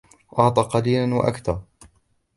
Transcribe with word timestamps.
وَأَعْطَى 0.31 0.61
قَلِيلًا 0.61 1.13
وَأَكْدَى 1.15 1.57